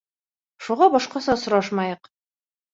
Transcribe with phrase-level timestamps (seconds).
[0.67, 2.13] Шуға башҡаса осрашмайыҡ.